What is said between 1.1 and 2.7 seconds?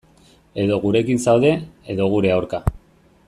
zaude, edo gure aurka.